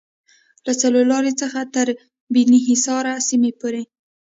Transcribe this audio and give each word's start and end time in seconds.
له 0.65 0.73
څلورلارې 0.81 1.33
څخه 1.41 1.59
تر 1.75 1.87
بیني 2.33 2.59
حصار 2.67 3.05
سیمې 3.29 3.51
پورې 3.59 3.81